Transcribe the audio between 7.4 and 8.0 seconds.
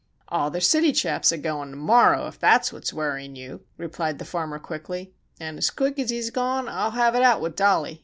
Dolly.